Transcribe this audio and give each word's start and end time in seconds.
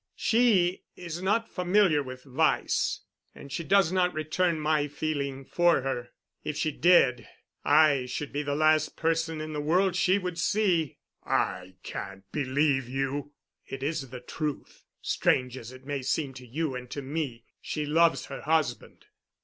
She 0.15 0.81
is 0.95 1.21
not 1.21 1.47
familiar 1.47 2.01
with 2.01 2.23
vice, 2.23 3.01
and 3.35 3.51
she 3.51 3.63
does 3.63 3.91
not 3.91 4.15
return 4.15 4.59
my 4.59 4.87
feeling 4.87 5.45
for 5.45 5.81
her. 5.83 6.09
If 6.43 6.57
she 6.57 6.71
did, 6.71 7.27
I 7.63 8.07
should 8.07 8.33
be 8.33 8.41
the 8.41 8.55
last 8.55 8.97
person 8.97 9.39
in 9.39 9.53
the 9.53 9.61
world 9.61 9.95
she 9.95 10.17
would 10.17 10.39
see——" 10.39 10.97
"I 11.23 11.75
can't 11.83 12.23
believe 12.31 12.89
you." 12.89 13.33
"It 13.67 13.83
is 13.83 14.09
the 14.09 14.21
truth. 14.21 14.85
Strange 15.03 15.55
as 15.55 15.71
it 15.71 15.85
may 15.85 16.01
seem 16.01 16.33
to 16.33 16.47
you 16.47 16.73
and 16.73 16.89
to 16.89 17.03
me, 17.03 17.43
she 17.61 17.85
loves 17.85 18.25
her 18.25 18.41
husband." 18.41 19.05